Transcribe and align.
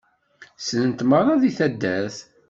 Ssnen-t 0.59 0.99
merra 1.09 1.33
deg 1.41 1.53
taddart. 1.57 2.17